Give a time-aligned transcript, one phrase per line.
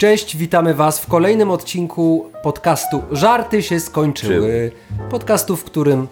[0.00, 4.72] Cześć, witamy Was w kolejnym odcinku podcastu Żarty się skończyły.
[5.10, 6.08] Podcastu, w którym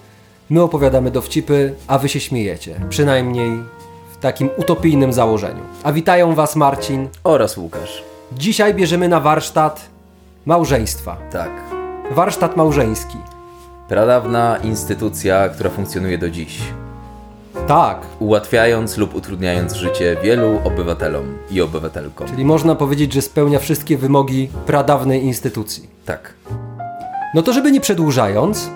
[0.50, 2.80] my opowiadamy dowcipy, a Wy się śmiejecie.
[2.88, 3.50] Przynajmniej
[4.12, 5.62] w takim utopijnym założeniu.
[5.82, 7.08] A witają Was Marcin.
[7.24, 8.02] Oraz Łukasz.
[8.32, 9.88] Dzisiaj bierzemy na warsztat
[10.46, 11.16] małżeństwa.
[11.32, 11.50] Tak.
[12.10, 13.18] Warsztat małżeński.
[13.88, 16.60] Pradawna instytucja, która funkcjonuje do dziś.
[17.66, 22.28] Tak, Ułatwiając lub utrudniając życie wielu obywatelom i obywatelkom.
[22.28, 25.88] czyli można powiedzieć, że spełnia wszystkie wymogi pradawnej instytucji.
[26.04, 26.34] Tak.
[27.34, 28.70] No to żeby nie przedłużając,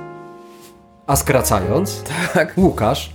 [1.07, 2.03] a skracając,
[2.35, 2.53] Tak.
[2.59, 3.11] Łukasz,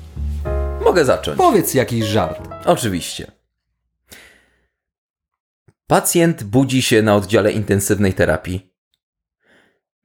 [0.86, 1.38] Mogę zacząć.
[1.38, 2.42] powiedz jakiś żart.
[2.66, 3.32] Oczywiście.
[5.88, 8.74] Pacjent budzi się na oddziale intensywnej terapii.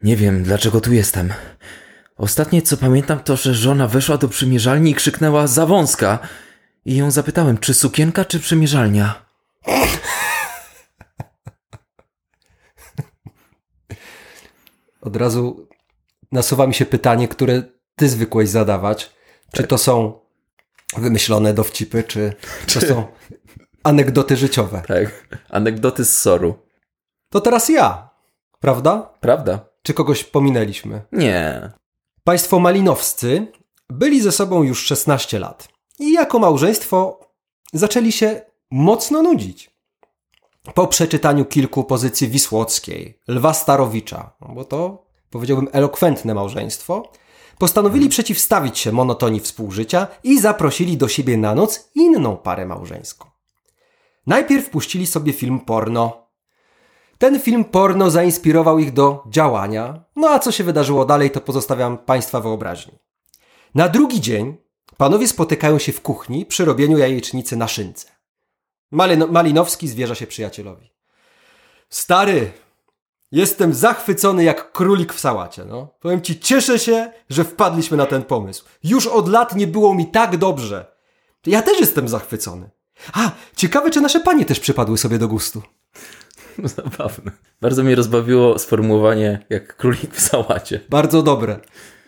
[0.02, 1.33] Nie wiem, dlaczego tu jestem.
[2.22, 6.18] Ostatnie co pamiętam to, że żona weszła do przymierzalni i krzyknęła za wąska.
[6.84, 9.24] I ją zapytałem, czy sukienka, czy przymierzalnia.
[15.00, 15.69] Od razu
[16.32, 17.62] nasuwa mi się pytanie, które
[17.97, 19.12] ty zwykłeś zadawać.
[19.52, 20.20] Czy to są
[20.97, 22.32] wymyślone dowcipy, czy
[22.75, 23.06] to są
[23.82, 24.82] anegdoty życiowe?
[24.88, 25.38] Tak.
[25.50, 26.58] Anegdoty z soru.
[27.30, 28.10] To teraz ja,
[28.60, 29.12] prawda?
[29.20, 29.66] Prawda?
[29.82, 31.02] Czy kogoś pominęliśmy?
[31.12, 31.72] Nie.
[32.25, 33.47] Państwo Malinowscy
[33.91, 37.20] byli ze sobą już 16 lat i jako małżeństwo
[37.73, 39.70] zaczęli się mocno nudzić.
[40.75, 47.12] Po przeczytaniu kilku pozycji Wisłockiej, Lwa Starowicza, no bo to powiedziałbym elokwentne małżeństwo,
[47.59, 53.31] postanowili przeciwstawić się monotonii współżycia i zaprosili do siebie na noc inną parę małżeńską.
[54.27, 56.22] Najpierw puścili sobie film porno.
[57.23, 61.98] Ten film porno zainspirował ich do działania, no a co się wydarzyło dalej, to pozostawiam
[61.98, 62.98] Państwa wyobraźni.
[63.75, 64.56] Na drugi dzień
[64.97, 68.09] panowie spotykają się w kuchni przy robieniu jajecznicy na szynce.
[68.93, 70.91] Malino- Malinowski zwierza się przyjacielowi.
[71.91, 72.53] Stary,
[73.33, 75.65] jestem zachwycony jak królik w sałacie.
[75.65, 75.89] No.
[76.00, 78.65] Powiem ci, cieszę się, że wpadliśmy na ten pomysł.
[78.84, 80.87] Już od lat nie było mi tak dobrze.
[81.47, 82.71] Ja też jestem zachwycony.
[83.12, 85.62] A, ciekawe, czy nasze panie też przypadły sobie do gustu.
[86.76, 87.32] Zabawne.
[87.60, 90.80] Bardzo mnie rozbawiło sformułowanie jak królik w sałacie.
[90.88, 91.60] Bardzo dobre.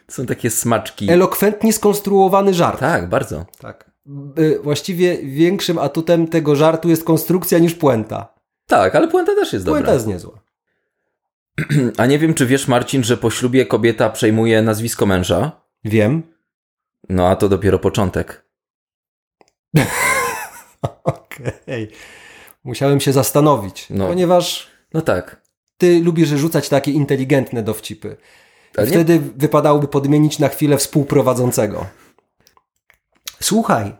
[0.08, 1.10] Są takie smaczki.
[1.10, 2.80] Elokwentnie skonstruowany żart.
[2.80, 3.46] Tak, bardzo.
[3.60, 3.90] Tak.
[4.38, 8.34] Y, Właściwie większym atutem tego żartu jest konstrukcja niż puenta.
[8.66, 9.94] Tak, ale puenta też jest Puenta dobra.
[9.94, 10.40] jest niezła.
[11.98, 15.52] A nie wiem, czy wiesz, Marcin, że po ślubie kobieta przejmuje nazwisko męża?
[15.84, 16.22] Wiem.
[17.08, 18.44] No a to dopiero początek.
[21.04, 21.90] Okej.
[22.64, 24.06] Musiałem się zastanowić, No.
[24.06, 25.42] ponieważ No tak.
[25.78, 28.16] ty lubisz rzucać takie inteligentne dowcipy.
[28.76, 31.86] A nie- Wtedy wypadałoby podmienić na chwilę współprowadzącego.
[33.42, 33.92] Słuchaj,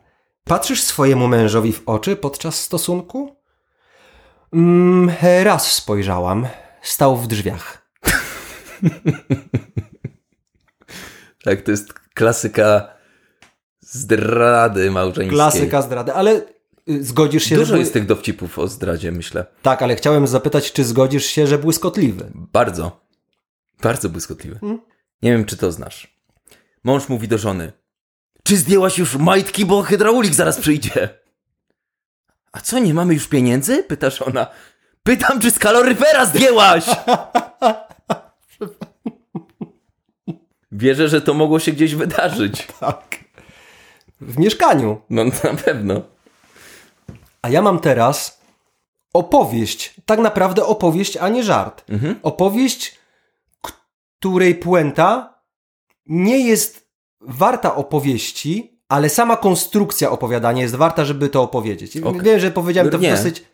[0.45, 3.37] patrzysz swojemu mężowi w oczy podczas stosunku?
[4.53, 5.11] Mm,
[5.43, 6.47] raz spojrzałam.
[6.83, 7.83] Stał w drzwiach.
[11.45, 12.89] Tak, to jest klasyka
[13.81, 15.29] zdrady małżeńskiej.
[15.29, 16.41] Klasyka zdrady, ale
[16.87, 17.79] zgodzisz się, Dużo że...
[17.79, 19.47] jest tych dowcipów o zdradzie, myślę.
[19.63, 22.31] Tak, ale chciałem zapytać, czy zgodzisz się, że błyskotliwy?
[22.35, 23.01] Bardzo.
[23.83, 24.59] Bardzo błyskotliwy.
[24.59, 24.81] Hmm?
[25.23, 26.15] Nie wiem, czy to znasz.
[26.85, 27.73] Mąż mówi do żony.
[28.43, 31.09] Czy zdjęłaś już majtki, bo hydraulik zaraz przyjdzie?
[32.53, 33.83] A co, nie mamy już pieniędzy?
[33.83, 34.47] Pyta żona.
[35.03, 36.85] Pytam, czy z kaloryfera zdjęłaś?
[40.73, 42.67] Wierzę, że to mogło się gdzieś wydarzyć.
[42.81, 43.25] Tak.
[44.21, 45.01] W mieszkaniu.
[45.11, 46.14] No na pewno.
[47.45, 48.41] A ja mam teraz
[49.13, 49.95] opowieść.
[50.07, 51.85] Tak naprawdę opowieść, a nie żart.
[51.89, 52.19] Mhm.
[52.23, 52.99] Opowieść,
[54.19, 55.35] której puenta
[56.07, 56.89] nie jest
[57.21, 61.97] warta opowieści, ale sama konstrukcja opowiadania jest warta, żeby to opowiedzieć.
[61.97, 62.21] Okej.
[62.21, 63.45] Wiem, że powiedziałem to w dosyć...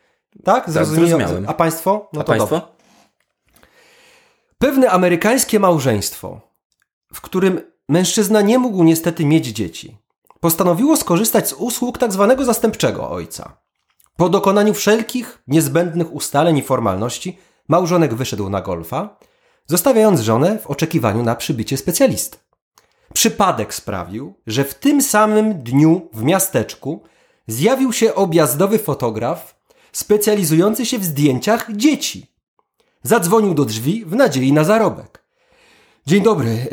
[0.45, 0.71] Tak?
[0.71, 1.09] Zrozumiałem.
[1.09, 1.49] zrozumiałem.
[1.49, 2.09] A państwo?
[2.13, 2.61] No A to państwo?
[2.61, 2.73] dobrze.
[4.59, 6.41] Pewne amerykańskie małżeństwo,
[7.15, 9.97] w którym mężczyzna nie mógł niestety mieć dzieci,
[10.41, 13.60] postanowiło skorzystać z usług tak zwanego zastępczego ojca.
[14.21, 17.39] Po dokonaniu wszelkich niezbędnych ustaleń i formalności,
[17.69, 19.17] małżonek wyszedł na golfa,
[19.67, 22.39] zostawiając żonę w oczekiwaniu na przybycie specjalisty.
[23.13, 27.03] Przypadek sprawił, że w tym samym dniu w miasteczku
[27.47, 29.61] zjawił się objazdowy fotograf
[29.93, 32.27] specjalizujący się w zdjęciach dzieci.
[33.03, 35.25] Zadzwonił do drzwi w nadziei na zarobek.
[36.07, 36.67] Dzień dobry,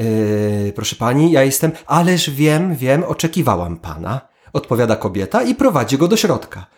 [0.66, 1.72] yy, proszę pani, ja jestem.
[1.86, 4.22] Ależ wiem, wiem, oczekiwałam pana.
[4.54, 6.78] Odpowiada kobieta i prowadzi go do środka.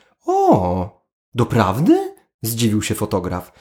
[1.35, 2.15] Doprawdy?
[2.41, 3.51] Zdziwił się fotograf.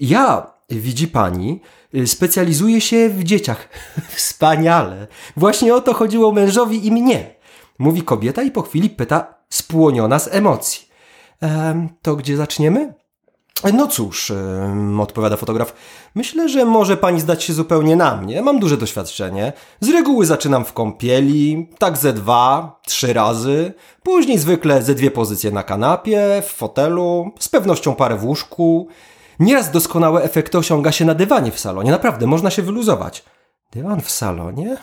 [0.00, 1.60] Ja, widzi pani,
[1.94, 3.68] y, specjalizuję się w dzieciach.
[4.16, 5.06] Wspaniale.
[5.36, 7.34] Właśnie o to chodziło mężowi i mnie.
[7.78, 10.88] Mówi kobieta i po chwili pyta, spłoniona z emocji.
[11.40, 12.94] Em, to gdzie zaczniemy?
[13.74, 14.32] No cóż,
[15.00, 15.74] odpowiada fotograf,
[16.14, 18.42] myślę, że może pani zdać się zupełnie na mnie.
[18.42, 19.52] Mam duże doświadczenie.
[19.80, 23.72] Z reguły zaczynam w kąpieli, tak ze dwa, trzy razy.
[24.02, 28.88] Później zwykle ze dwie pozycje na kanapie, w fotelu, z pewnością parę w łóżku.
[29.40, 31.90] Nieraz doskonałe efekty osiąga się na dywanie w salonie.
[31.90, 33.24] Naprawdę, można się wyluzować.
[33.72, 34.76] Dywan w salonie?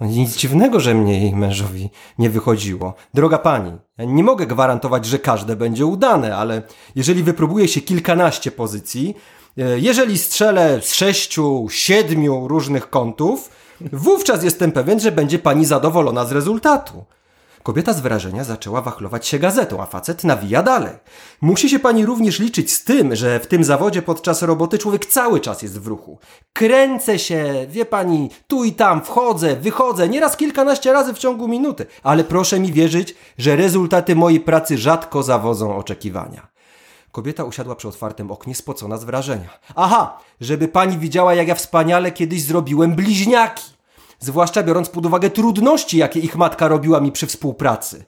[0.00, 2.94] Nic dziwnego, że mnie jej mężowi nie wychodziło.
[3.14, 6.62] Droga pani, ja nie mogę gwarantować, że każde będzie udane, ale
[6.94, 9.16] jeżeli wypróbuje się kilkanaście pozycji,
[9.58, 13.50] e, jeżeli strzelę z sześciu, siedmiu różnych kątów,
[13.92, 17.04] wówczas jestem pewien, że będzie pani zadowolona z rezultatu.
[17.66, 20.92] Kobieta z wrażenia zaczęła wachlować się gazetą, a facet nawija dalej.
[21.40, 25.40] Musi się pani również liczyć z tym, że w tym zawodzie podczas roboty człowiek cały
[25.40, 26.18] czas jest w ruchu.
[26.52, 31.86] Kręcę się, wie pani, tu i tam, wchodzę, wychodzę, nieraz kilkanaście razy w ciągu minuty,
[32.02, 36.48] ale proszę mi wierzyć, że rezultaty mojej pracy rzadko zawodzą oczekiwania.
[37.12, 39.58] Kobieta usiadła przy otwartym oknie, spocona z wrażenia.
[39.76, 43.75] Aha, żeby pani widziała, jak ja wspaniale kiedyś zrobiłem bliźniaki.
[44.26, 48.04] Zwłaszcza biorąc pod uwagę trudności, jakie ich matka robiła mi przy współpracy.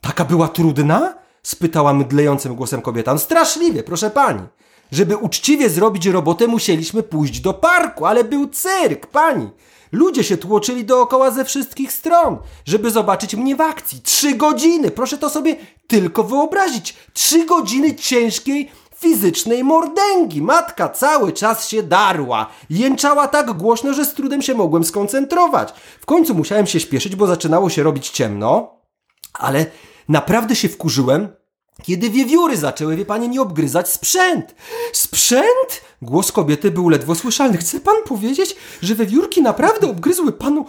[0.00, 1.14] Taka była trudna?
[1.42, 3.18] spytała mydlejącym głosem kobieta.
[3.18, 4.42] Straszliwie, proszę pani.
[4.90, 9.50] Żeby uczciwie zrobić robotę, musieliśmy pójść do parku, ale był cyrk, pani.
[9.92, 14.00] Ludzie się tłoczyli dookoła ze wszystkich stron, żeby zobaczyć mnie w akcji.
[14.02, 16.96] Trzy godziny, proszę to sobie tylko wyobrazić.
[17.12, 18.70] Trzy godziny ciężkiej
[19.02, 20.42] fizycznej mordęgi.
[20.42, 22.46] Matka cały czas się darła.
[22.70, 25.72] Jęczała tak głośno, że z trudem się mogłem skoncentrować.
[26.00, 28.70] W końcu musiałem się śpieszyć, bo zaczynało się robić ciemno,
[29.32, 29.66] ale
[30.08, 31.28] naprawdę się wkurzyłem,
[31.82, 34.54] kiedy wiewióry zaczęły, wie pani, mi obgryzać sprzęt.
[34.92, 35.82] Sprzęt?
[36.02, 37.58] Głos kobiety był ledwo słyszalny.
[37.58, 40.66] Chce pan powiedzieć, że wiewiórki naprawdę obgryzły panu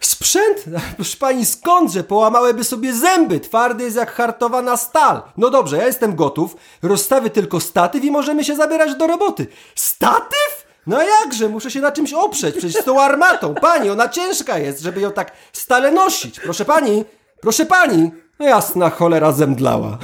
[0.00, 0.64] sprzęt?
[0.96, 2.04] Proszę pani, skądże?
[2.04, 3.40] Połamałyby sobie zęby.
[3.40, 5.22] Twardy jest jak hartowana stal.
[5.36, 6.56] No dobrze, ja jestem gotów.
[6.82, 9.46] Rozstawię tylko statyw i możemy się zabierać do roboty.
[9.74, 10.68] Statyw?
[10.86, 13.54] No jakże, muszę się na czymś oprzeć, przecież z tą armatą.
[13.54, 16.40] Pani, ona ciężka jest, żeby ją tak stale nosić.
[16.40, 17.04] Proszę pani,
[17.40, 18.10] proszę pani.
[18.38, 19.98] No jasna cholera zemdlała.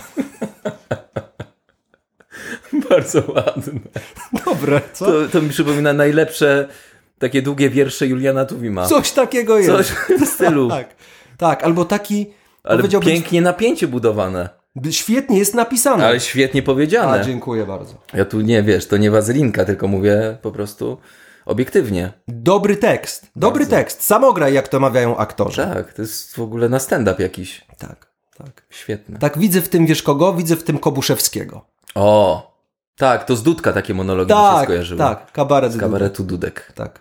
[2.90, 3.80] Bardzo ładne.
[4.46, 5.04] Dobre, co?
[5.04, 6.68] To, to mi przypomina najlepsze
[7.18, 8.86] takie długie wiersze Juliana Tuwima.
[8.86, 9.70] Coś takiego jest.
[9.70, 9.86] Coś
[10.20, 10.68] w stylu.
[10.68, 10.94] Tak,
[11.38, 12.26] tak albo taki,
[12.64, 14.48] Ale pięknie napięcie budowane.
[14.90, 16.06] świetnie jest napisane.
[16.06, 17.24] Ale świetnie A, powiedziane.
[17.24, 17.94] dziękuję bardzo.
[18.14, 20.98] Ja tu nie, wiesz, to nie wazylinka, tylko mówię po prostu
[21.46, 22.12] obiektywnie.
[22.28, 23.76] Dobry tekst, dobry Bardzo.
[23.76, 24.02] tekst.
[24.04, 25.56] Samograj, jak to mawiają aktorzy.
[25.74, 27.64] Tak, to jest w ogóle na stand-up jakiś.
[27.78, 28.06] Tak,
[28.38, 28.62] tak.
[28.70, 29.18] Świetne.
[29.18, 30.32] Tak widzę w tym, wiesz kogo?
[30.34, 31.64] Widzę w tym Kobuszewskiego.
[31.94, 32.54] O,
[32.96, 34.98] tak, to z Dudka takie monologi mi się Tak, skojarzyły.
[34.98, 35.72] tak, kabaret.
[35.72, 36.72] Z kabaretu Dudek.
[36.74, 37.00] Tak.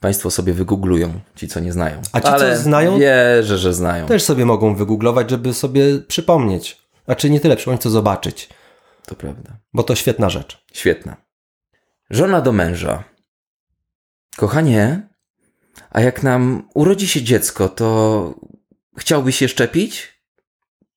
[0.00, 2.02] Państwo sobie wygooglują, ci co nie znają.
[2.12, 2.98] A ci, co Ale znają?
[2.98, 4.06] Wierzę, że znają.
[4.06, 6.82] Też sobie mogą wygooglować, żeby sobie przypomnieć.
[7.04, 8.48] Znaczy nie tyle przypomnieć, co zobaczyć.
[9.06, 9.56] To prawda.
[9.72, 10.64] Bo to świetna rzecz.
[10.72, 11.16] Świetna.
[12.10, 13.04] Żona do męża.
[14.36, 15.08] Kochanie,
[15.90, 18.34] a jak nam urodzi się dziecko, to
[18.98, 20.22] chciałbyś je szczepić?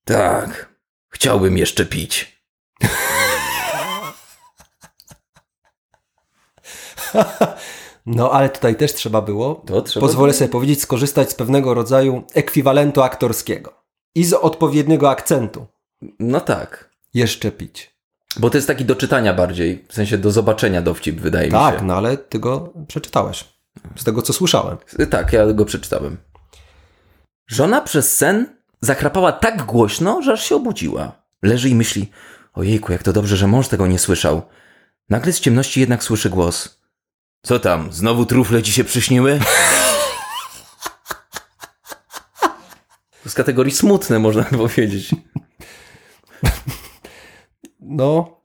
[0.06, 0.70] Tak,
[1.10, 2.42] chciałbym je szczepić.
[8.06, 13.02] No ale tutaj też trzeba było, trzeba pozwolę sobie powiedzieć, skorzystać z pewnego rodzaju ekwiwalentu
[13.02, 13.74] aktorskiego.
[14.16, 15.66] I z odpowiedniego akcentu.
[16.20, 16.90] No tak.
[17.14, 17.96] Jeszcze pić.
[18.38, 21.80] Bo to jest taki do czytania bardziej, w sensie do zobaczenia dowcip, wydaje mi Tak,
[21.80, 21.86] się.
[21.86, 23.46] no ale ty go przeczytałeś.
[23.96, 24.78] Z tego, co słyszałem.
[25.10, 26.18] Tak, ja go przeczytałem.
[27.48, 31.12] Żona przez sen zachrapała tak głośno, że aż się obudziła.
[31.44, 32.12] Leży i myśli,
[32.54, 34.42] ojejku, jak to dobrze, że mąż tego nie słyszał.
[35.10, 36.81] Nagle z ciemności jednak słyszy głos.
[37.42, 39.40] Co tam, znowu trufle ci się przyśniły?
[43.24, 45.16] To z kategorii smutne, można powiedzieć.
[47.80, 48.42] No,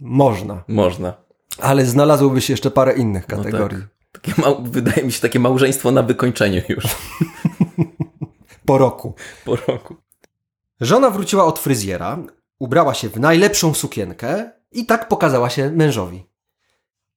[0.00, 0.64] można.
[0.68, 1.14] Można.
[1.58, 3.78] Ale znalazłoby się jeszcze parę innych No kategorii.
[3.78, 4.22] tak.
[4.22, 6.84] Takie wydaje mi się takie małżeństwo na wykończeniu już
[8.66, 9.14] Po roku.
[9.44, 9.96] po roku.
[10.80, 12.18] Żona wróciła od fryzjera,
[12.58, 16.29] ubrała się w najlepszą sukienkę i tak pokazała się mężowi.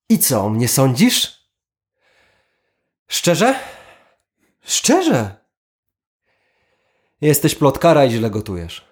[0.10, 1.44] I co, mnie sądzisz?
[3.08, 3.56] Szczerze?
[4.62, 5.36] Szczerze?
[7.22, 8.88] Jesteś plotkara i źle gotujesz.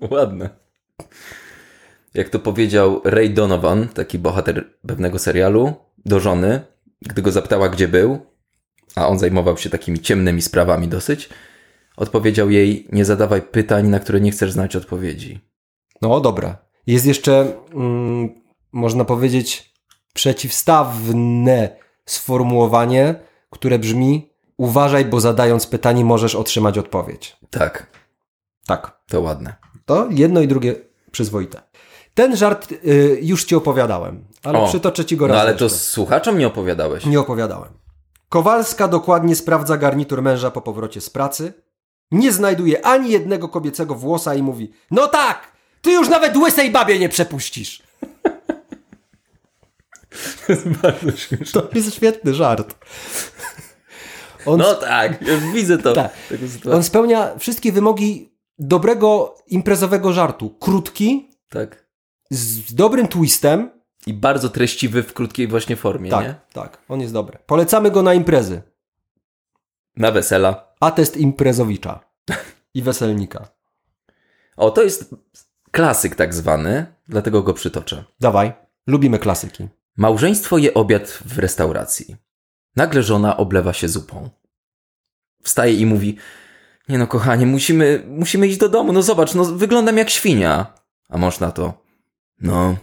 [0.10, 0.50] Ładne.
[2.14, 6.60] Jak to powiedział Ray Donovan, taki bohater pewnego serialu, do żony,
[7.02, 8.26] gdy go zapytała, gdzie był,
[8.94, 11.28] a on zajmował się takimi ciemnymi sprawami dosyć,
[11.96, 15.49] odpowiedział jej: Nie zadawaj pytań, na które nie chcesz znać odpowiedzi.
[16.02, 16.58] No dobra.
[16.86, 18.28] Jest jeszcze, mm,
[18.72, 19.74] można powiedzieć,
[20.14, 21.76] przeciwstawne
[22.06, 23.14] sformułowanie,
[23.50, 27.36] które brzmi: Uważaj, bo zadając pytanie możesz otrzymać odpowiedź.
[27.50, 27.86] Tak.
[28.66, 29.00] Tak.
[29.08, 29.54] To ładne.
[29.84, 30.74] To jedno i drugie
[31.10, 31.62] przyzwoite.
[32.14, 35.64] Ten żart y, już ci opowiadałem, ale O, przytoczę ci go raz No ale to
[35.64, 35.78] jeszcze.
[35.78, 37.06] słuchaczom nie opowiadałeś.
[37.06, 37.68] Nie opowiadałem.
[38.28, 41.52] Kowalska dokładnie sprawdza garnitur męża po powrocie z pracy.
[42.10, 45.49] Nie znajduje ani jednego kobiecego włosa i mówi: No tak!
[45.80, 47.82] Ty już nawet łysej babie nie przepuścisz.
[50.46, 51.62] To jest bardzo śmieszne.
[51.62, 52.74] To jest świetny żart.
[54.46, 55.92] On, No tak, już widzę to.
[55.92, 56.12] Tak.
[56.72, 60.50] On spełnia wszystkie wymogi dobrego imprezowego żartu.
[60.50, 61.86] Krótki, Tak.
[62.30, 63.70] z dobrym twistem.
[64.06, 66.34] I bardzo treściwy w krótkiej właśnie formie, Tak, nie?
[66.52, 67.38] tak, on jest dobry.
[67.46, 68.62] Polecamy go na imprezy.
[69.96, 70.74] Na wesela.
[70.80, 72.00] Atest imprezowicza
[72.74, 73.48] i weselnika.
[74.56, 75.14] O, to jest
[75.70, 78.04] klasyk tak zwany, dlatego go przytoczę.
[78.20, 78.52] Dawaj,
[78.86, 79.68] lubimy klasyki.
[79.96, 82.16] Małżeństwo je obiad w restauracji.
[82.76, 84.30] Nagle żona oblewa się zupą.
[85.42, 86.16] Wstaje i mówi:
[86.88, 88.92] Nie no, kochanie, musimy, musimy iść do domu.
[88.92, 90.66] No zobacz, no wyglądam jak świnia.
[91.08, 91.72] A mąż na to:
[92.40, 92.76] No,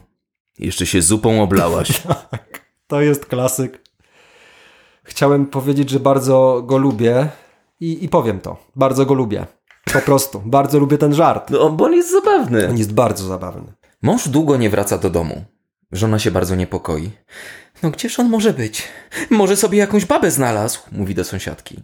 [0.60, 1.90] jeszcze się zupą oblałaś.
[2.88, 3.82] To jest klasyk.
[5.04, 7.30] Chciałem powiedzieć, że bardzo go lubię
[7.80, 8.58] i, i powiem to.
[8.76, 9.46] Bardzo go lubię.
[9.94, 10.42] Po prostu.
[10.46, 11.50] Bardzo lubię ten żart.
[11.50, 12.70] No, bo on jest zabawny.
[12.70, 13.74] On jest bardzo zabawny.
[14.02, 15.44] Mąż długo nie wraca do domu.
[15.92, 17.12] Żona się bardzo niepokoi.
[17.84, 18.84] No gdzież on może być?
[19.30, 21.80] Może sobie jakąś babę znalazł, mówi do sąsiadki.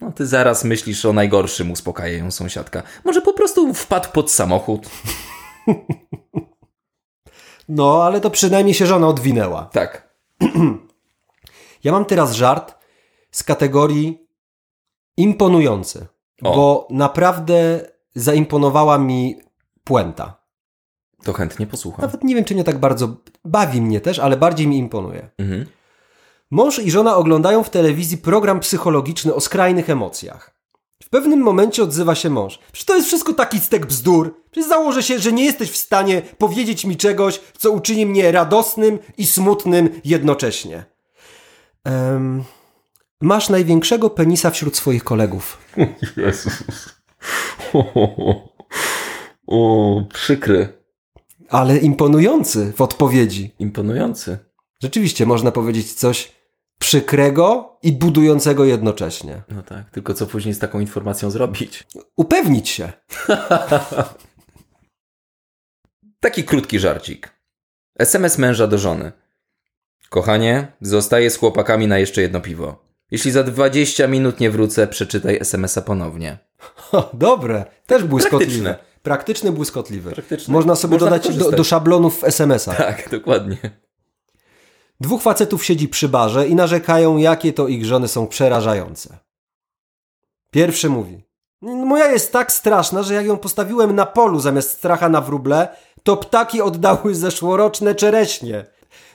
[0.00, 2.82] No ty zaraz myślisz o najgorszym, uspokaja ją sąsiadka.
[3.04, 4.86] Może po prostu wpadł pod samochód.
[7.68, 9.64] No, ale to przynajmniej się żona odwinęła.
[9.72, 10.08] Tak.
[11.84, 12.74] Ja mam teraz żart
[13.30, 14.28] z kategorii
[15.16, 16.06] imponujący.
[16.42, 16.54] O.
[16.56, 17.80] Bo naprawdę
[18.14, 19.40] zaimponowała mi
[19.84, 20.46] puenta.
[21.24, 22.00] To chętnie posłucham.
[22.00, 25.28] Nawet nie wiem, czy nie tak bardzo bawi mnie też, ale bardziej mi imponuje.
[25.38, 25.66] Mhm.
[26.50, 30.56] Mąż i żona oglądają w telewizji program psychologiczny o skrajnych emocjach.
[31.02, 32.58] W pewnym momencie odzywa się mąż.
[32.72, 34.34] Przecież to jest wszystko taki stek bzdur.
[34.50, 38.98] Przecież założę się, że nie jesteś w stanie powiedzieć mi czegoś, co uczyni mnie radosnym
[39.18, 40.84] i smutnym jednocześnie.
[41.84, 42.44] Em,
[43.20, 45.58] masz największego penisa wśród swoich kolegów.
[46.16, 46.62] Jezus.
[49.46, 50.68] O, przykry.
[51.48, 53.54] Ale imponujący w odpowiedzi.
[53.58, 54.38] Imponujący.
[54.82, 56.32] Rzeczywiście można powiedzieć coś
[56.78, 59.42] przykrego i budującego jednocześnie.
[59.48, 61.86] No tak, tylko co później z taką informacją zrobić?
[62.16, 62.92] Upewnić się.
[66.20, 67.36] Taki krótki żarcik.
[67.98, 69.12] SMS męża do żony.
[70.08, 72.85] Kochanie, zostaję z chłopakami na jeszcze jedno piwo.
[73.10, 76.38] Jeśli za 20 minut nie wrócę, przeczytaj SMS-a ponownie.
[76.76, 78.62] Ha, dobre, też błyskotliwe.
[78.62, 78.86] Praktyczne.
[79.02, 80.12] Praktyczny, błyskotliwy.
[80.12, 80.52] Praktyczne.
[80.52, 82.76] Można sobie Można dodać do, do szablonów w SMS-ach.
[82.76, 83.56] Tak, dokładnie.
[85.00, 89.18] Dwóch facetów siedzi przy barze i narzekają, jakie to ich żony są przerażające.
[90.50, 91.24] Pierwszy mówi:
[91.62, 95.68] Moja jest tak straszna, że jak ją postawiłem na polu zamiast stracha na wróble,
[96.02, 98.64] to ptaki oddały zeszłoroczne czereśnie.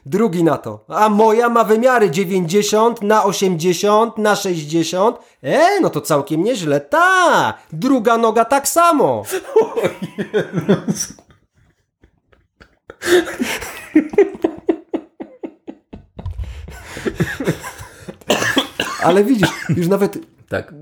[0.05, 0.85] Drugi na to.
[0.87, 5.17] A moja ma wymiary 90 na 80 na 60.
[5.43, 6.81] E, no to całkiem nieźle.
[6.81, 7.53] Ta!
[7.73, 9.23] Druga noga tak samo.
[19.03, 20.17] Ale widzisz, już nawet
[20.49, 20.73] Tak.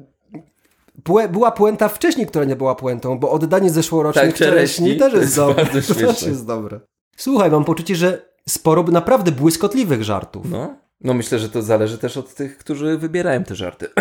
[1.30, 5.18] Była puenta wcześniej, która nie była puentą, bo oddanie zeszłorocznych Tak, czereśni, czereśni też to
[5.20, 5.66] jest, dobre.
[5.66, 6.80] bardzo To też jest dobre.
[7.18, 10.50] Słuchaj, mam poczucie, że sporo naprawdę błyskotliwych żartów.
[10.50, 10.76] No.
[11.02, 13.88] no myślę, że to zależy też od tych, którzy wybierają te żarty.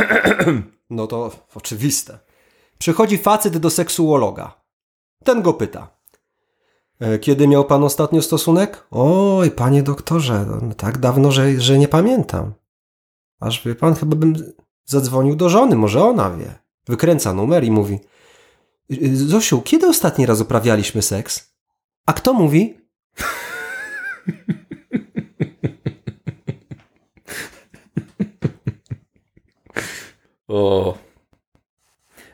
[0.91, 2.19] No to oczywiste.
[2.79, 4.61] Przychodzi facet do seksuologa.
[5.25, 5.89] Ten go pyta.
[7.01, 8.87] "E, Kiedy miał pan ostatnio stosunek?
[8.91, 12.53] Oj, panie doktorze, no, tak dawno, że, że nie pamiętam.
[13.41, 14.53] Aż wie pan, chyba bym
[14.85, 16.55] zadzwonił do żony, może ona wie.
[16.87, 17.99] Wykręca numer i mówi:
[18.93, 21.53] "Y, Zosiu, kiedy ostatni raz uprawialiśmy seks?
[22.07, 22.79] A kto mówi?
[30.49, 30.99] O.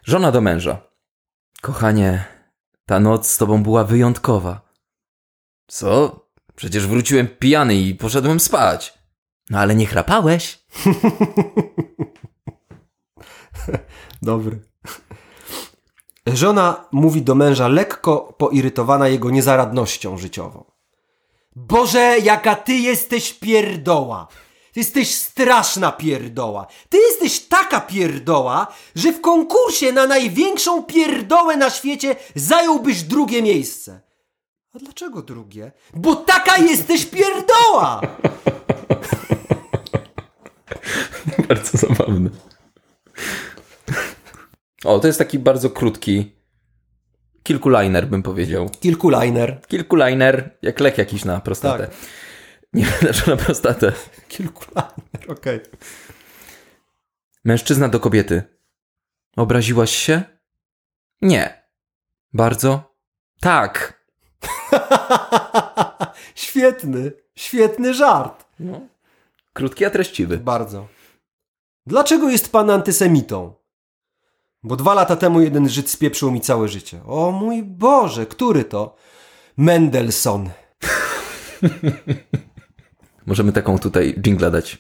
[0.04, 0.80] Żona do męża.
[1.62, 2.24] Kochanie,
[2.86, 4.60] ta noc z tobą była wyjątkowa.
[5.66, 6.20] Co?
[6.56, 8.98] Przecież wróciłem pijany i poszedłem spać.
[9.50, 10.64] No ale nie chrapałeś.
[14.22, 14.60] Dobry.
[16.26, 20.73] Żona mówi do męża lekko poirytowana jego niezaradnością życiową.
[21.56, 24.28] Boże, jaka ty jesteś pierdoła!
[24.72, 26.66] Ty jesteś straszna pierdoła.
[26.88, 34.00] Ty jesteś taka pierdoła, że w konkursie na największą pierdołę na świecie zająłbyś drugie miejsce.
[34.74, 35.72] A dlaczego drugie?
[35.94, 38.00] Bo taka jesteś pierdoła!
[41.48, 42.30] Bardzo zabawny.
[44.84, 46.32] O, to jest taki bardzo krótki,
[47.44, 48.70] kilkuliner bym powiedział.
[48.80, 49.60] Kilkuliner.
[49.68, 51.86] Kilkuliner, jak lek jakiś na prostatę.
[51.86, 51.96] Tak.
[52.72, 53.92] Nie znaczy na prostatę.
[54.28, 54.92] Kilkuliner,
[55.28, 55.60] okej.
[57.44, 58.42] Mężczyzna do kobiety.
[59.36, 60.22] Obraziłaś się?
[61.22, 61.62] Nie.
[62.32, 62.94] Bardzo?
[63.40, 64.04] Tak.
[66.34, 68.44] Świetny, świetny żart.
[68.60, 68.80] No.
[69.52, 70.38] Krótki, a treściwy.
[70.38, 70.88] Bardzo.
[71.86, 73.54] Dlaczego jest pan antysemitą?
[74.64, 77.00] Bo dwa lata temu jeden Żyd spieprzył mi całe życie.
[77.06, 78.96] O mój Boże, który to?
[79.56, 80.50] Mendelssohn.
[83.26, 84.78] Możemy taką tutaj dżingla dać.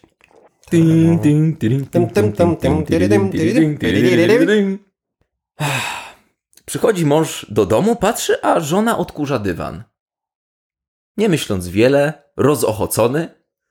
[6.64, 9.84] Przychodzi mąż do domu, patrzy, a żona odkurza dywan.
[11.16, 13.28] Nie myśląc wiele, rozochocony,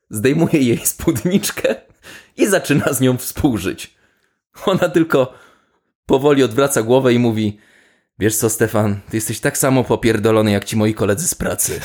[0.10, 1.76] zdejmuje jej spódniczkę
[2.38, 3.96] i zaczyna z nią współżyć.
[4.66, 5.34] Ona tylko
[6.06, 7.60] powoli odwraca głowę i mówi:
[8.20, 11.80] Wiesz co, Stefan, ty jesteś tak samo popierdolony jak ci moi koledzy z pracy.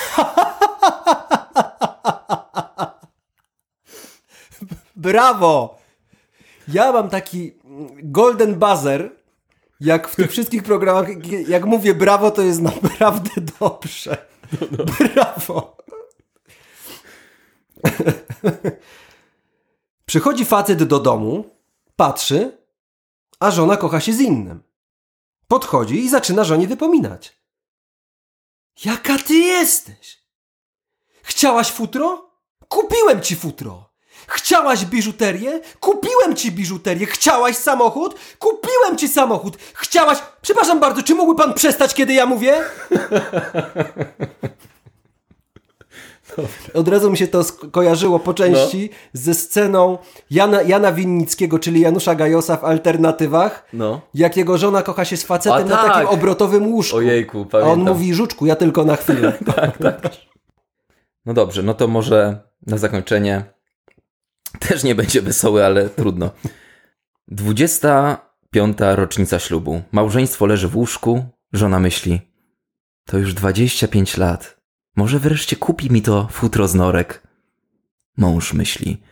[4.97, 5.79] Brawo!
[6.69, 7.53] Ja mam taki
[8.03, 9.11] golden buzzer,
[9.81, 11.07] jak w tych wszystkich programach,
[11.49, 14.17] jak mówię brawo, to jest naprawdę dobrze.
[14.99, 15.77] Brawo!
[20.07, 21.45] Przychodzi facet do domu,
[21.97, 22.58] patrzy,
[23.41, 24.63] a żona kocha się z innym.
[25.49, 27.39] Podchodzi i zaczyna żonie wypominać.
[28.85, 30.19] Jaka ty jesteś?
[31.23, 32.31] Chciałaś futro?
[32.69, 33.89] Kupiłem ci futro.
[34.29, 35.61] Chciałaś biżuterię?
[35.81, 37.07] Kupiłem ci biżuterię.
[37.07, 38.15] Chciałaś samochód?
[38.39, 39.57] Kupiłem ci samochód.
[39.75, 40.19] Chciałaś...
[40.43, 42.65] Przepraszam bardzo, czy mógłby pan przestać, kiedy ja mówię?
[46.75, 49.99] Od razu mi się to sk- kojarzyło po części ze sceną
[50.31, 54.01] Jana, Jana Winnickiego, czyli Janusza Gajosa w Alternatywach, No.
[54.15, 55.93] jak jego żona kocha się z facetem A na tak.
[55.93, 56.97] takim obrotowym łóżku.
[56.97, 57.79] Ojejku, A on pamiętam.
[57.95, 59.33] mówi, żuczku, ja tylko na chwilę.
[61.27, 63.45] No dobrze, no to może na zakończenie
[64.59, 66.31] też nie będzie wesoły, ale trudno.
[67.29, 68.79] 25.
[68.95, 69.83] rocznica ślubu.
[69.93, 72.21] Małżeństwo leży w łóżku, żona myśli:
[73.07, 74.58] To już 25 lat.
[74.99, 77.23] Może wreszcie kupi mi to futro z norek.
[78.17, 79.03] Mąż myśli: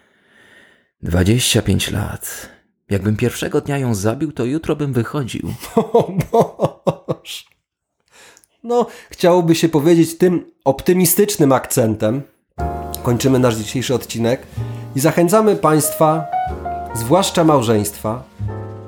[1.03, 2.49] 25 lat.
[2.90, 5.53] Jakbym pierwszego dnia ją zabił, to jutro bym wychodził.
[5.92, 7.44] O Boże.
[8.62, 12.22] No, chciałoby się powiedzieć tym optymistycznym akcentem.
[13.03, 14.46] Kończymy nasz dzisiejszy odcinek
[14.96, 16.25] i zachęcamy Państwa,
[16.94, 18.25] zwłaszcza małżeństwa,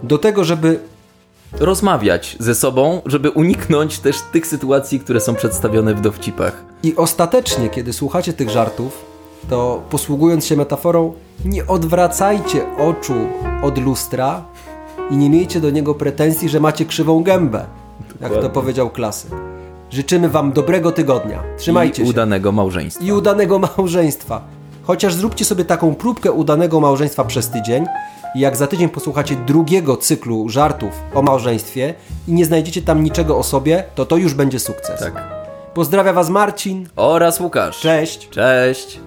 [0.03, 0.81] do tego, żeby
[1.53, 6.65] Rozmawiać ze sobą, żeby uniknąć też tych sytuacji, które są przedstawione w dowcipach.
[6.83, 9.05] i ostatecznie, kiedy słuchacie tych żartów,
[9.51, 11.13] to posługując się metaforą,
[11.45, 13.15] nie odwracajcie oczu
[13.63, 14.45] od lustra
[15.11, 18.51] i nie miejcie do niego pretensji, że macie krzywą gębę, jak to Dokładnie.
[18.51, 19.31] powiedział klasyk.
[19.91, 21.43] Życzymy Wam dobrego tygodnia.
[21.59, 22.11] Trzymajcie I się.
[22.11, 23.05] udanego małżeństwa.
[23.05, 24.41] i udanego małżeństwa.
[24.83, 27.85] Chociaż zróbcie sobie taką próbkę udanego małżeństwa przez tydzień
[28.35, 31.95] jak za tydzień posłuchacie drugiego cyklu żartów o małżeństwie
[32.29, 35.01] i nie znajdziecie tam niczego o sobie, to to już będzie sukces.
[35.01, 35.25] Tak.
[35.75, 36.89] Pozdrawia Was Marcin.
[36.97, 37.81] Oraz Łukasz.
[37.81, 38.29] Cześć.
[38.29, 39.01] Cześć.